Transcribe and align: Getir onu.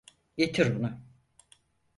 Getir 0.37 0.75
onu. 0.79 0.99